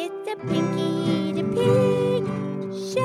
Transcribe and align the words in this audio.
It's 0.00 0.28
a 0.30 0.36
Pinky 0.46 1.32
the 1.32 1.42
Pig 1.42 2.22
Show. 2.94 3.02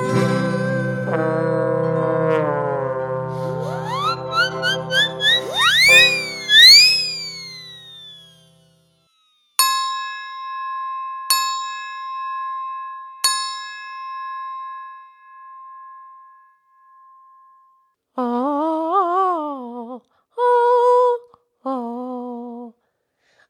Oh, 18.16 20.04
oh, 20.04 20.04
oh, 20.38 21.20
oh. 21.66 22.76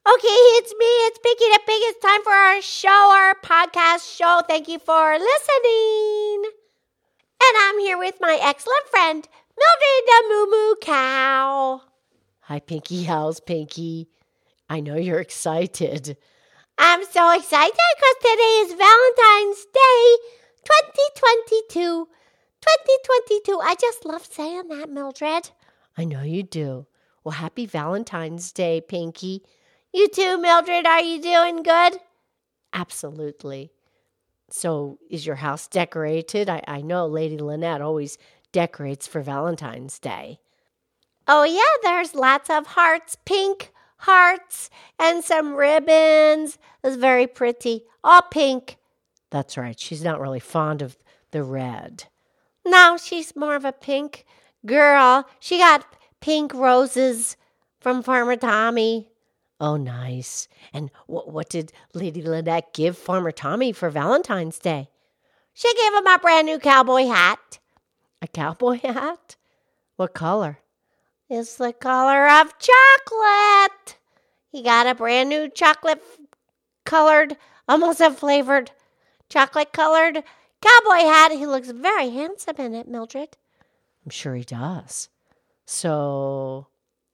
Okay, 0.07 0.27
it's 0.29 0.73
me. 0.79 0.85
It's 0.85 1.19
Pinky 1.19 1.43
the 1.51 1.59
Pig. 1.65 1.81
It's 1.91 1.99
time 1.99 2.23
for 2.23 2.31
our 2.31 2.61
show, 2.61 2.87
podcast 3.43 4.15
show. 4.17 4.41
Thank 4.47 4.67
you 4.67 4.79
for 4.79 5.19
listening. 5.19 6.43
And 7.43 7.57
I'm 7.59 7.79
here 7.79 7.97
with 7.97 8.15
my 8.21 8.39
excellent 8.41 8.87
friend, 8.89 9.27
Mildred 9.57 10.03
the 10.07 10.23
Moo 10.29 10.45
Moo 10.49 10.75
Cow. 10.81 11.81
Hi, 12.41 12.59
Pinky. 12.59 13.03
How's 13.03 13.41
Pinky? 13.41 14.07
I 14.69 14.79
know 14.79 14.95
you're 14.95 15.19
excited. 15.19 16.17
I'm 16.77 17.03
so 17.05 17.31
excited 17.35 17.73
because 17.73 18.15
today 18.21 18.53
is 18.63 18.73
Valentine's 18.73 19.65
Day 19.73 20.17
2022. 21.69 22.07
2022. 22.61 23.59
I 23.61 23.75
just 23.79 24.05
love 24.05 24.25
saying 24.25 24.69
that, 24.69 24.89
Mildred. 24.89 25.49
I 25.97 26.05
know 26.05 26.23
you 26.23 26.43
do. 26.43 26.87
Well, 27.23 27.33
happy 27.33 27.65
Valentine's 27.65 28.51
Day, 28.53 28.81
Pinky. 28.81 29.43
You 29.93 30.07
too, 30.07 30.37
Mildred. 30.37 30.85
Are 30.85 31.01
you 31.01 31.21
doing 31.21 31.61
good? 31.61 31.99
Absolutely. 32.73 33.71
So, 34.49 34.99
is 35.09 35.25
your 35.25 35.37
house 35.37 35.67
decorated? 35.67 36.49
I, 36.49 36.61
I 36.67 36.81
know 36.81 37.07
Lady 37.07 37.37
Lynette 37.37 37.81
always 37.81 38.17
decorates 38.51 39.07
for 39.07 39.21
Valentine's 39.21 39.99
Day. 39.99 40.39
Oh, 41.27 41.43
yeah, 41.43 41.61
there's 41.81 42.13
lots 42.13 42.49
of 42.49 42.67
hearts, 42.67 43.15
pink 43.25 43.71
hearts, 43.97 44.69
and 44.99 45.23
some 45.23 45.53
ribbons. 45.53 46.57
It's 46.83 46.97
very 46.97 47.27
pretty. 47.27 47.83
All 48.03 48.21
pink. 48.21 48.77
That's 49.31 49.57
right. 49.57 49.79
She's 49.79 50.03
not 50.03 50.19
really 50.19 50.41
fond 50.41 50.81
of 50.81 50.97
the 51.31 51.43
red. 51.43 52.05
No, 52.65 52.97
she's 52.97 53.35
more 53.35 53.55
of 53.55 53.65
a 53.65 53.71
pink 53.71 54.25
girl. 54.65 55.27
She 55.39 55.57
got 55.57 55.85
pink 56.21 56.53
roses 56.53 57.37
from 57.79 58.03
Farmer 58.03 58.35
Tommy. 58.35 59.09
Oh, 59.59 59.77
nice. 59.77 60.47
And 60.73 60.91
what, 61.07 61.31
what 61.31 61.49
did 61.49 61.71
Lady 61.93 62.21
Lynette 62.21 62.73
give 62.73 62.97
Farmer 62.97 63.31
Tommy 63.31 63.71
for 63.71 63.89
Valentine's 63.89 64.59
Day? 64.59 64.89
She 65.53 65.73
gave 65.75 65.93
him 65.93 66.07
a 66.07 66.19
brand 66.19 66.47
new 66.47 66.59
cowboy 66.59 67.05
hat. 67.05 67.59
A 68.21 68.27
cowboy 68.27 68.79
hat? 68.83 69.35
What 69.95 70.13
color? 70.13 70.59
It's 71.29 71.55
the 71.55 71.71
color 71.73 72.27
of 72.27 72.53
chocolate. 72.59 73.97
He 74.51 74.61
got 74.63 74.87
a 74.87 74.95
brand 74.95 75.29
new 75.29 75.49
chocolate 75.49 76.03
colored, 76.85 77.37
almost 77.67 78.01
a 78.01 78.11
flavored, 78.11 78.71
chocolate 79.29 79.71
colored 79.71 80.23
cowboy 80.61 81.05
hat. 81.05 81.31
He 81.31 81.45
looks 81.45 81.69
very 81.71 82.09
handsome 82.09 82.57
in 82.57 82.73
it, 82.73 82.87
Mildred. 82.87 83.37
I'm 84.03 84.09
sure 84.09 84.35
he 84.35 84.43
does. 84.43 85.09
So 85.65 86.67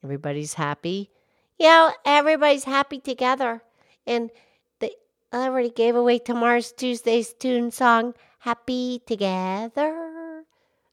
everybody's 0.04 0.56
happy. 0.56 1.12
Yeah, 1.60 1.92
everybody's 2.06 2.64
happy 2.64 3.00
together. 3.00 3.62
And 4.08 4.32
they 4.80 4.96
already 5.34 5.70
gave 5.70 5.96
away 5.96 6.20
tomorrow's 6.20 6.72
Tuesday's 6.72 7.34
tune 7.34 7.70
song, 7.70 8.16
Happy 8.40 9.02
Together. 9.06 10.44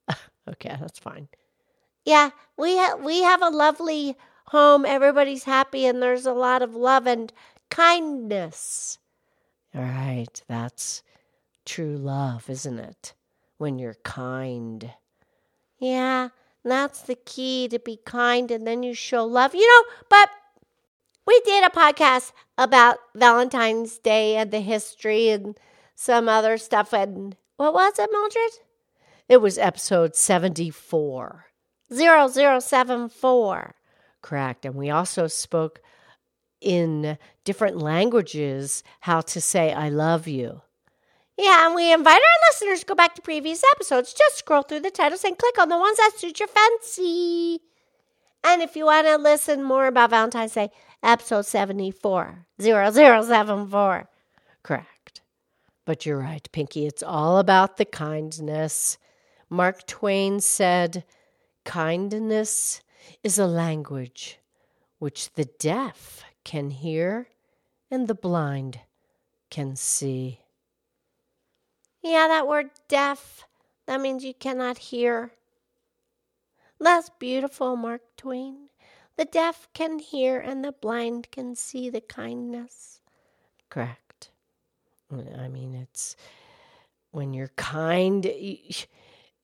okay, 0.48 0.76
that's 0.80 0.98
fine. 0.98 1.28
Yeah, 2.04 2.30
we 2.56 2.76
ha- 2.76 2.96
we 2.96 3.22
have 3.22 3.42
a 3.42 3.48
lovely 3.48 4.16
home. 4.48 4.84
Everybody's 4.84 5.44
happy 5.44 5.86
and 5.86 6.02
there's 6.02 6.26
a 6.26 6.32
lot 6.32 6.62
of 6.62 6.74
love 6.74 7.06
and 7.06 7.32
kindness. 7.70 8.98
All 9.74 9.82
right, 9.82 10.42
that's 10.48 11.02
true 11.64 11.96
love, 11.96 12.50
isn't 12.50 12.78
it? 12.78 13.14
When 13.58 13.78
you're 13.78 13.96
kind. 14.04 14.92
Yeah, 15.78 16.30
that's 16.64 17.02
the 17.02 17.14
key 17.14 17.68
to 17.68 17.78
be 17.78 17.98
kind 18.04 18.50
and 18.50 18.66
then 18.66 18.82
you 18.82 18.94
show 18.94 19.24
love. 19.24 19.54
You 19.54 19.66
know, 19.66 19.84
but 20.08 20.28
we 21.26 21.40
did 21.40 21.64
a 21.64 21.70
podcast 21.70 22.32
about 22.56 22.98
Valentine's 23.14 23.98
Day 23.98 24.36
and 24.36 24.50
the 24.50 24.60
history 24.60 25.28
and 25.28 25.58
some 25.94 26.28
other 26.28 26.56
stuff. 26.58 26.92
And 26.92 27.36
what 27.56 27.74
was 27.74 27.98
it, 27.98 28.10
Mildred? 28.12 28.60
It 29.28 29.38
was 29.38 29.58
episode 29.58 30.14
74. 30.14 31.46
0074. 31.92 33.74
Correct. 34.22 34.64
And 34.64 34.74
we 34.74 34.90
also 34.90 35.26
spoke 35.26 35.80
in 36.60 37.18
different 37.44 37.78
languages 37.78 38.82
how 39.00 39.20
to 39.20 39.40
say 39.40 39.72
I 39.72 39.88
love 39.88 40.26
you. 40.26 40.62
Yeah, 41.36 41.66
and 41.66 41.74
we 41.74 41.92
invite 41.92 42.14
our 42.14 42.48
listeners 42.48 42.80
to 42.80 42.86
go 42.86 42.94
back 42.94 43.14
to 43.14 43.22
previous 43.22 43.62
episodes. 43.74 44.14
Just 44.14 44.38
scroll 44.38 44.62
through 44.62 44.80
the 44.80 44.90
titles 44.90 45.22
and 45.22 45.36
click 45.36 45.58
on 45.58 45.68
the 45.68 45.76
ones 45.76 45.98
that 45.98 46.12
suit 46.16 46.40
your 46.40 46.48
fancy. 46.48 47.60
And 48.42 48.62
if 48.62 48.74
you 48.74 48.86
want 48.86 49.06
to 49.06 49.16
listen 49.18 49.62
more 49.62 49.86
about 49.86 50.10
Valentine's 50.10 50.54
Day, 50.54 50.70
episode 51.02 51.46
74, 51.46 52.46
0074. 52.60 54.08
Correct. 54.62 55.20
But 55.84 56.04
you're 56.04 56.18
right, 56.18 56.48
Pinky. 56.52 56.86
It's 56.86 57.02
all 57.02 57.38
about 57.38 57.76
the 57.76 57.84
kindness. 57.84 58.98
Mark 59.48 59.86
Twain 59.86 60.40
said, 60.40 61.04
Kindness 61.64 62.80
is 63.22 63.38
a 63.38 63.46
language 63.46 64.38
which 64.98 65.32
the 65.34 65.44
deaf 65.58 66.24
can 66.44 66.70
hear 66.70 67.28
and 67.90 68.08
the 68.08 68.14
blind 68.14 68.80
can 69.50 69.76
see. 69.76 70.40
Yeah, 72.02 72.28
that 72.28 72.46
word 72.48 72.70
deaf, 72.88 73.46
that 73.86 74.00
means 74.00 74.24
you 74.24 74.34
cannot 74.34 74.78
hear. 74.78 75.32
That's 76.78 77.10
beautiful, 77.18 77.76
Mark 77.76 78.02
Twain. 78.16 78.65
The 79.16 79.24
deaf 79.24 79.68
can 79.72 79.98
hear 79.98 80.38
and 80.38 80.64
the 80.64 80.72
blind 80.72 81.30
can 81.30 81.54
see 81.54 81.88
the 81.88 82.02
kindness. 82.02 83.00
Correct. 83.70 84.30
I 85.10 85.48
mean, 85.48 85.74
it's 85.74 86.16
when 87.12 87.32
you're 87.32 87.52
kind, 87.56 88.26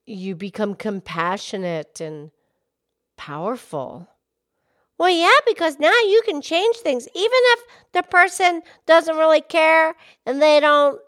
you, 0.05 0.34
become 0.34 0.75
compassionate 0.75 2.00
and 2.00 2.33
powerful. 3.16 4.09
Well, 4.99 5.10
yeah, 5.10 5.38
because 5.47 5.78
now 5.78 5.99
you 6.00 6.22
can 6.25 6.43
change 6.43 6.77
things. 6.77 7.09
Even 7.15 7.31
if 7.33 7.60
the 7.93 8.03
person 8.03 8.62
doesn't 8.87 9.16
really 9.16 9.41
care 9.41 9.94
and 10.27 10.43
they 10.43 10.60
don't 10.60 11.00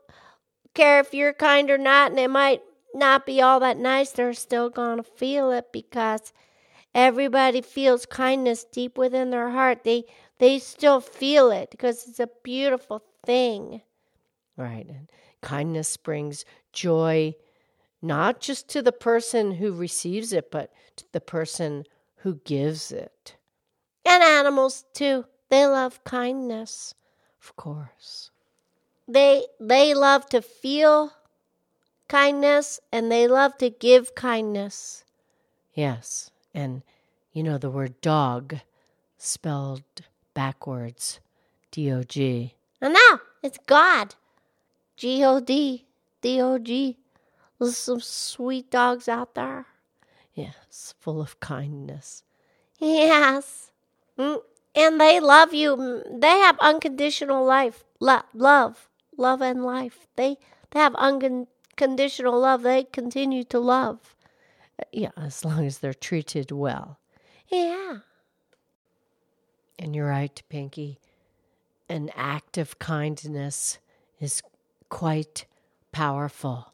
care 0.75 1.01
if 1.01 1.13
you're 1.13 1.35
kind 1.35 1.71
or 1.71 1.79
not, 1.79 2.11
and 2.11 2.19
it 2.19 2.31
might 2.31 2.63
not 2.95 3.27
be 3.27 3.43
all 3.43 3.61
that 3.61 3.77
nice, 3.77 4.13
they're 4.13 4.33
still 4.33 4.71
going 4.71 4.97
to 4.97 5.03
feel 5.03 5.51
it 5.51 5.67
because 5.73 6.33
everybody 6.95 7.61
feels 7.61 8.07
kindness 8.07 8.65
deep 8.65 8.97
within 8.97 9.31
their 9.31 9.51
heart. 9.51 9.85
They 9.85 10.05
they 10.39 10.59
still 10.59 11.01
feel 11.01 11.51
it 11.51 11.71
because 11.71 12.07
it's 12.09 12.21
a 12.21 12.29
beautiful 12.43 13.03
thing. 13.25 13.83
Right. 14.57 14.87
And 14.89 15.11
kindness 15.43 15.97
brings 15.97 16.45
joy 16.73 17.35
not 18.01 18.41
just 18.41 18.69
to 18.69 18.83
the 18.83 18.93
person 18.93 19.53
who 19.53 19.73
receives 19.73 20.33
it, 20.33 20.51
but 20.51 20.73
to 20.97 21.05
the 21.13 21.21
person 21.21 21.85
who 22.17 22.41
gives 22.45 22.93
it. 22.93 23.37
And 24.05 24.23
animals 24.23 24.85
too. 24.93 25.25
They 25.49 25.67
love 25.67 26.03
kindness, 26.05 26.95
of 27.43 27.57
course. 27.57 28.31
They 29.07 29.47
they 29.61 29.95
love 29.95 30.27
to 30.31 30.43
feel 30.43 31.13
kindness 32.09 32.81
and 32.93 33.11
they 33.11 33.27
love 33.29 33.57
to 33.59 33.71
give 33.71 34.15
kindness. 34.15 35.05
Yes. 35.75 36.31
And 36.55 36.83
you 37.33 37.43
know 37.43 37.59
the 37.59 37.71
word 37.71 38.01
dog 38.01 38.57
spelled 39.19 39.83
backwards 40.35 41.21
D 41.71 41.91
O 41.93 42.03
G. 42.05 42.55
And 42.81 42.95
now 42.95 43.21
it's 43.43 43.59
God. 43.67 44.15
G 44.97 45.25
O 45.25 45.41
D 45.41 45.85
D 46.21 46.41
O 46.41 46.59
G. 46.59 46.97
There's 47.59 47.77
some 47.77 48.01
sweet 48.01 48.71
dogs 48.71 49.09
out 49.09 49.35
there. 49.35 49.67
Yes, 50.35 50.95
full 51.01 51.21
of 51.21 51.39
kindness. 51.41 52.23
Yes. 52.79 53.71
Mm, 54.19 54.41
And 54.75 55.01
they 55.01 55.21
love 55.21 55.55
you. 55.55 55.77
Mm, 55.77 56.21
They 56.21 56.39
have 56.39 56.59
unconditional 56.59 57.45
life, 57.45 57.85
lo- 58.01 58.23
love, 58.35 58.89
love 59.17 59.41
and 59.41 59.65
life. 59.65 60.07
They 60.17 60.37
they 60.71 60.81
have 60.81 60.95
unconditional 60.97 62.39
love. 62.41 62.63
They 62.63 62.85
continue 62.85 63.45
to 63.45 63.61
love. 63.61 64.14
Yeah, 64.93 65.11
as 65.17 65.45
long 65.45 65.67
as 65.67 65.79
they're 65.79 65.95
treated 65.95 66.51
well. 66.51 66.99
Yeah. 67.49 67.99
And 69.79 69.95
you're 69.95 70.09
right, 70.09 70.41
Pinky. 70.49 70.99
An 71.89 72.11
act 72.15 72.59
of 72.59 72.79
kindness 72.79 73.79
is 74.21 74.43
quite 74.89 75.47
powerful. 75.93 76.73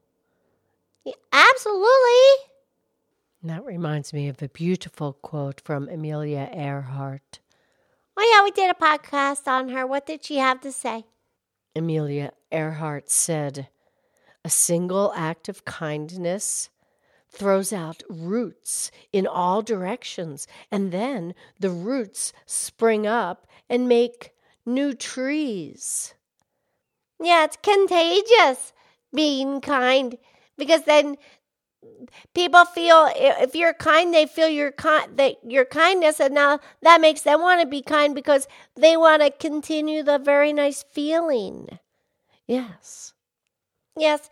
Yeah, 1.05 1.14
absolutely. 1.32 2.47
And 3.43 3.50
that 3.50 3.64
reminds 3.64 4.12
me 4.12 4.29
of 4.29 4.43
a 4.43 4.49
beautiful 4.49 5.14
quote 5.14 5.61
from 5.62 5.88
Amelia 5.88 6.50
Earhart. 6.52 7.41
Oh, 8.17 8.32
yeah, 8.35 8.44
we 8.44 8.50
did 8.50 8.70
a 8.70 8.75
podcast 8.75 9.47
on 9.47 9.70
her. 9.70 9.87
What 9.87 10.06
did 10.06 10.25
she 10.25 10.37
have 10.37 10.61
to 10.61 10.73
say? 10.73 11.06
Amelia 11.75 12.32
Earhart 12.52 13.11
said, 13.11 13.69
A 14.44 14.50
single 14.50 15.12
act 15.17 15.49
of 15.49 15.64
kindness 15.64 16.69
throws 17.31 17.73
out 17.73 18.03
roots 18.09 18.91
in 19.12 19.27
all 19.27 19.62
directions, 19.62 20.47
and 20.71 20.93
then 20.93 21.35
the 21.59 21.71
roots 21.71 22.32
spring 22.47 23.06
up 23.06 23.47
and 23.69 23.88
make 23.88 24.32
new 24.67 24.94
trees. 24.94 26.15
Yeah, 27.23 27.44
it's 27.44 27.56
contagious 27.62 28.73
being 29.15 29.61
kind 29.61 30.17
because 30.56 30.85
then 30.85 31.17
people 32.35 32.65
feel 32.65 33.09
if 33.15 33.55
you're 33.55 33.75
kind 33.75 34.12
they 34.12 34.26
feel 34.26 34.49
your 34.49 34.71
kind 34.73 35.17
that 35.17 35.37
your 35.47 35.65
kindness 35.65 36.21
and 36.21 36.35
now 36.35 36.59
that 36.83 37.00
makes 37.00 37.23
them 37.23 37.41
want 37.41 37.61
to 37.61 37.67
be 37.67 37.81
kind 37.81 38.15
because 38.15 38.47
they 38.76 38.97
want 38.97 39.23
to 39.23 39.31
continue 39.31 40.03
the 40.03 40.19
very 40.19 40.53
nice 40.53 40.85
feeling 40.93 41.67
yes 42.47 43.15
yes 43.97 44.29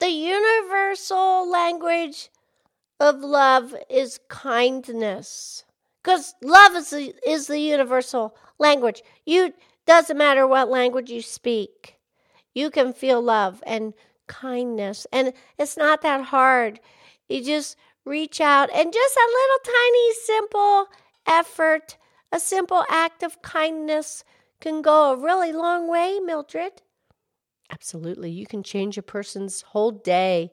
the 0.00 0.08
universal 0.08 1.48
language 1.48 2.30
of 3.00 3.20
love 3.20 3.74
is 3.88 4.18
kindness 4.28 5.64
because 6.02 6.34
love 6.42 6.74
is 6.74 6.90
the, 6.90 7.14
is 7.26 7.46
the 7.46 7.60
universal 7.60 8.36
language 8.58 9.02
you 9.24 9.52
doesn't 9.86 10.18
matter 10.18 10.46
what 10.46 10.68
language 10.68 11.10
you 11.10 11.22
speak 11.22 11.98
you 12.54 12.70
can 12.70 12.92
feel 12.92 13.22
love 13.22 13.62
and 13.66 13.94
kindness. 14.26 15.06
And 15.12 15.32
it's 15.58 15.76
not 15.76 16.02
that 16.02 16.24
hard. 16.26 16.80
You 17.28 17.42
just 17.42 17.76
reach 18.04 18.40
out 18.40 18.70
and 18.74 18.92
just 18.92 19.16
a 19.16 19.32
little 19.32 19.74
tiny 19.74 20.12
simple 20.14 20.86
effort, 21.26 21.96
a 22.32 22.40
simple 22.40 22.84
act 22.88 23.22
of 23.22 23.42
kindness 23.42 24.24
can 24.60 24.82
go 24.82 25.12
a 25.12 25.16
really 25.16 25.52
long 25.52 25.88
way, 25.88 26.18
Mildred. 26.18 26.82
Absolutely. 27.70 28.30
You 28.30 28.46
can 28.46 28.62
change 28.62 28.96
a 28.96 29.02
person's 29.02 29.62
whole 29.62 29.90
day, 29.90 30.52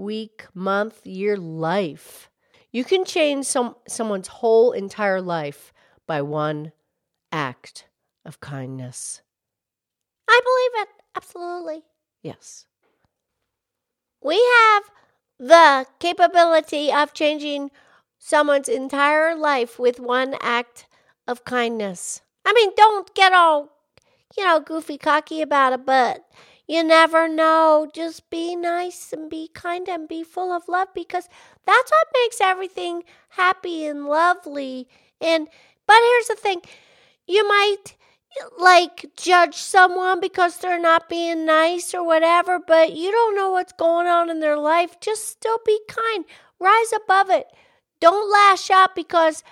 week, 0.00 0.46
month, 0.54 1.06
year, 1.06 1.36
life. 1.36 2.30
You 2.72 2.84
can 2.84 3.04
change 3.04 3.46
some 3.46 3.76
someone's 3.86 4.28
whole 4.28 4.72
entire 4.72 5.20
life 5.20 5.72
by 6.06 6.22
one 6.22 6.72
act 7.30 7.86
of 8.24 8.40
kindness. 8.40 9.22
I 10.28 10.40
believe 10.42 10.82
it. 10.82 10.88
Absolutely. 11.16 11.82
Yes. 12.22 12.66
We 14.22 14.36
have 14.36 14.90
the 15.38 15.86
capability 15.98 16.92
of 16.92 17.14
changing 17.14 17.70
someone's 18.18 18.68
entire 18.68 19.34
life 19.34 19.78
with 19.78 19.98
one 19.98 20.36
act 20.40 20.86
of 21.26 21.44
kindness. 21.44 22.20
I 22.44 22.52
mean, 22.52 22.70
don't 22.76 23.12
get 23.14 23.32
all, 23.32 23.70
you 24.36 24.44
know, 24.44 24.60
goofy 24.60 24.98
cocky 24.98 25.40
about 25.42 25.72
it, 25.72 25.86
but 25.86 26.24
you 26.70 26.84
never 26.84 27.26
know. 27.26 27.90
Just 27.92 28.30
be 28.30 28.54
nice 28.54 29.12
and 29.12 29.28
be 29.28 29.50
kind 29.52 29.88
and 29.88 30.06
be 30.06 30.22
full 30.22 30.52
of 30.52 30.68
love 30.68 30.86
because 30.94 31.28
that's 31.66 31.90
what 31.90 32.06
makes 32.14 32.40
everything 32.40 33.02
happy 33.30 33.84
and 33.86 34.06
lovely. 34.06 34.86
And, 35.20 35.48
but 35.84 35.96
here's 35.96 36.28
the 36.28 36.36
thing 36.36 36.62
you 37.26 37.46
might 37.48 37.96
like 38.56 39.06
judge 39.16 39.56
someone 39.56 40.20
because 40.20 40.58
they're 40.58 40.80
not 40.80 41.08
being 41.08 41.44
nice 41.44 41.92
or 41.92 42.06
whatever, 42.06 42.60
but 42.64 42.92
you 42.92 43.10
don't 43.10 43.34
know 43.34 43.50
what's 43.50 43.72
going 43.72 44.06
on 44.06 44.30
in 44.30 44.38
their 44.38 44.56
life. 44.56 45.00
Just 45.00 45.28
still 45.28 45.58
be 45.66 45.80
kind. 45.88 46.24
Rise 46.60 46.92
above 47.04 47.30
it. 47.30 47.48
Don't 48.00 48.30
lash 48.30 48.70
out 48.70 48.94
because 48.94 49.42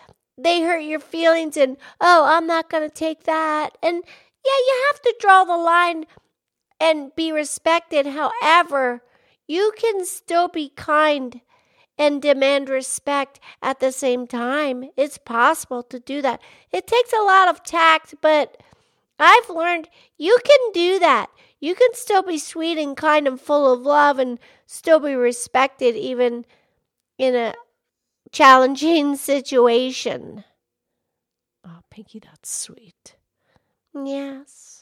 they 0.41 0.63
hurt 0.63 0.85
your 0.85 1.01
feelings 1.01 1.57
and, 1.57 1.79
oh, 2.01 2.27
I'm 2.27 2.47
not 2.47 2.71
going 2.71 2.89
to 2.89 2.95
take 2.95 3.25
that. 3.25 3.77
And 3.83 4.05
yeah, 4.47 4.59
you 4.67 4.85
have 4.93 5.03
to 5.03 5.15
draw 5.21 5.43
the 5.43 5.57
line 5.57 6.07
and 6.81 7.15
be 7.15 7.33
respected. 7.33 8.07
However, 8.07 9.03
you 9.47 9.73
can 9.77 10.05
still 10.05 10.49
be 10.49 10.71
kind 10.71 11.41
and 11.99 12.23
demand 12.23 12.69
respect 12.69 13.41
at 13.61 13.81
the 13.81 13.91
same 13.91 14.27
time. 14.27 14.91
It's 14.97 15.19
possible 15.19 15.83
to 15.85 15.99
do 15.99 16.23
that. 16.23 16.41
It 16.71 16.87
takes 16.87 17.13
a 17.13 17.23
lot 17.23 17.49
of 17.49 17.65
tact, 17.65 18.15
but 18.21 18.63
I've 19.19 19.51
learned 19.51 19.89
you 20.17 20.39
can 20.45 20.73
do 20.73 20.99
that. 21.01 21.31
You 21.61 21.75
can 21.75 21.93
still 21.95 22.23
be 22.23 22.39
sweet 22.39 22.79
and 22.79 22.97
kind 22.97 23.27
and 23.27 23.41
full 23.41 23.73
of 23.73 23.81
love 23.81 24.21
and 24.21 24.39
still 24.67 25.01
be 25.01 25.15
respected 25.15 25.97
even 25.97 26.45
in 27.19 27.35
a 27.35 27.55
challenging 28.31 29.17
situation. 29.17 30.45
Oh, 31.67 31.81
Pinky, 31.91 32.21
that's 32.21 32.55
sweet. 32.55 33.17
Yes. 33.93 34.78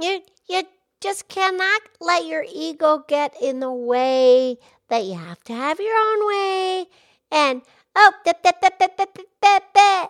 You 0.00 0.22
you 0.48 0.62
just 1.00 1.28
cannot 1.28 1.82
let 2.00 2.26
your 2.26 2.44
ego 2.52 3.04
get 3.06 3.34
in 3.40 3.60
the 3.60 3.72
way 3.72 4.56
that 4.88 5.04
you 5.04 5.14
have 5.14 5.42
to 5.44 5.52
have 5.52 5.80
your 5.80 5.96
own 5.96 6.26
way 6.26 6.86
and 7.30 7.62
oh 7.94 8.12
da, 8.24 8.32
da, 8.42 8.50
da, 8.60 10.06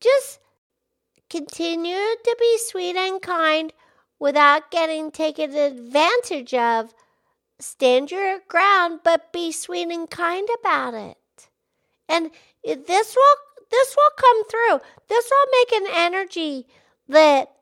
just 0.00 0.40
continue 1.28 1.94
to 1.94 2.36
be 2.38 2.58
sweet 2.58 2.96
and 2.96 3.20
kind 3.20 3.72
without 4.18 4.70
getting 4.70 5.10
taken 5.10 5.54
advantage 5.54 6.54
of. 6.54 6.94
Stand 7.58 8.10
your 8.10 8.40
ground, 8.48 9.00
but 9.02 9.32
be 9.32 9.50
sweet 9.50 9.88
and 9.88 10.10
kind 10.10 10.48
about 10.60 10.94
it. 10.94 11.48
And 12.08 12.30
this 12.64 13.16
will 13.16 13.36
this 13.70 13.96
will 13.96 14.10
come 14.16 14.44
through. 14.44 14.80
This 15.08 15.30
will 15.30 15.52
make 15.60 15.72
an 15.72 15.94
energy 15.94 16.66
that 17.08 17.55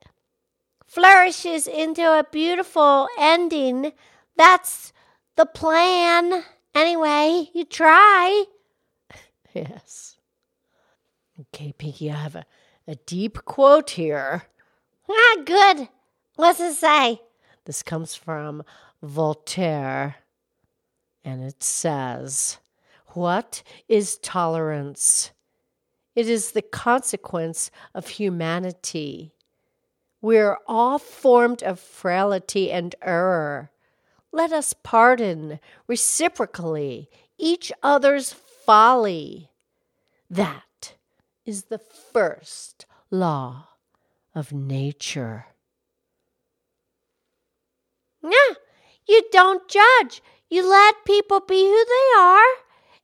flourishes 0.95 1.67
into 1.67 2.03
a 2.03 2.27
beautiful 2.31 3.09
ending. 3.19 3.93
That's 4.37 4.93
the 5.37 5.47
plan. 5.47 6.45
Anyway, 6.75 7.51
you 7.53 7.65
try. 7.65 8.45
Yes. 9.55 10.17
Okay, 11.41 11.73
Pinky, 11.79 12.11
I 12.11 12.17
have 12.17 12.35
a 12.35 12.45
a 12.87 12.95
deep 12.95 13.45
quote 13.45 13.91
here. 13.91 14.45
Ah, 15.09 15.37
good. 15.45 15.89
What's 16.37 16.61
it 16.61 16.75
say? 16.75 17.21
This 17.65 17.83
comes 17.83 18.15
from 18.15 18.63
Voltaire, 19.03 20.17
and 21.25 21.43
it 21.43 21.63
says, 21.63 22.59
What 23.09 23.63
is 23.89 24.19
tolerance? 24.19 25.33
It 26.15 26.29
is 26.29 26.53
the 26.53 26.63
consequence 26.63 27.71
of 27.95 28.09
humanity. 28.09 29.34
We're 30.25 30.57
all 30.67 30.99
formed 30.99 31.63
of 31.63 31.79
frailty 31.79 32.73
and 32.73 32.95
error. 33.03 33.71
Let 34.33 34.53
us 34.53 34.73
pardon 34.73 35.61
reciprocally 35.87 37.11
each 37.37 37.71
other's 37.83 38.33
folly. 38.33 39.51
That 40.31 40.95
is 41.45 41.65
the 41.65 41.79
first 41.79 42.87
law 43.11 43.69
of 44.35 44.51
nature. 44.51 45.49
Yeah, 48.23 48.55
you 49.07 49.25
don't 49.31 49.69
judge. 49.69 50.23
You 50.49 50.67
let 50.67 51.05
people 51.05 51.41
be 51.41 51.67
who 51.67 51.85
they 51.85 52.19
are, 52.23 52.55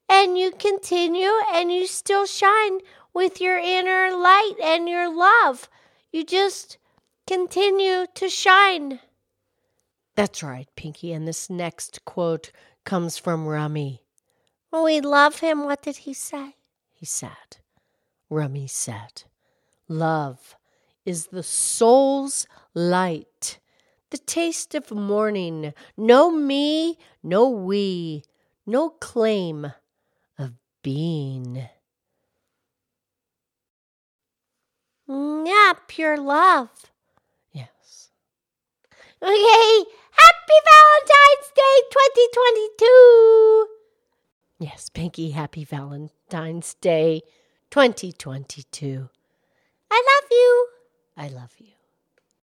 and 0.09 0.39
you 0.39 0.53
continue 0.53 1.33
and 1.53 1.71
you 1.71 1.87
still 1.87 2.25
shine 2.25 2.79
with 3.13 3.43
your 3.43 3.59
inner 3.59 4.11
light 4.17 4.55
and 4.65 4.89
your 4.89 5.15
love. 5.15 5.69
You 6.13 6.25
just 6.25 6.79
continue 7.31 8.07
to 8.13 8.29
shine. 8.29 8.99
That's 10.17 10.43
right, 10.43 10.67
Pinky. 10.75 11.13
And 11.13 11.29
this 11.29 11.49
next 11.49 12.05
quote 12.05 12.51
comes 12.85 13.19
from 13.19 13.47
Rumi. 13.47 14.03
We 14.73 15.01
love 15.01 15.39
him. 15.39 15.63
What 15.63 15.81
did 15.81 15.99
he 15.99 16.13
say? 16.13 16.57
He 16.93 17.07
said, 17.07 17.59
Rumi 18.29 18.67
said. 18.67 19.23
Love 19.87 20.57
is 21.07 21.29
the 21.29 21.45
soul's 21.45 22.49
light, 22.75 23.61
the 24.11 24.19
taste 24.19 24.75
of 24.75 24.91
morning. 24.91 25.73
No 25.97 26.33
me, 26.33 26.99
no 27.23 27.49
we, 27.49 28.25
no 28.67 28.91
claim 28.91 29.73
of 30.37 30.55
being. 30.83 31.69
Yeah, 35.09 35.73
pure 35.87 36.17
love. 36.17 36.91
Okay, 39.23 39.85
happy 40.13 40.59
Valentine's 40.71 41.53
Day 41.55 41.77
2022. 41.91 43.67
Yes, 44.61 44.89
Pinky, 44.89 45.31
happy 45.33 45.63
Valentine's 45.65 46.73
Day 46.81 47.21
2022. 47.71 49.11
I 49.91 49.95
love 49.95 50.29
you. 50.31 50.67
I 51.19 51.29
love 51.29 51.53
you. 51.59 51.80